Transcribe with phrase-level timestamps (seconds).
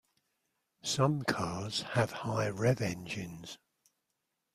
[0.81, 3.59] Some cars have high rev engines.